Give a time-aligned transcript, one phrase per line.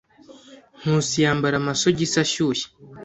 [0.81, 2.67] Nkusi yambara amasogisi ashyushye.